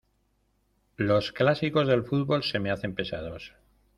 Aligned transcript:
Los 0.97 1.31
clásicos 1.31 1.87
de 1.87 2.01
fútbol 2.01 2.41
se 2.43 2.57
me 2.57 2.71
hacen 2.71 2.95
pesados. 2.95 3.53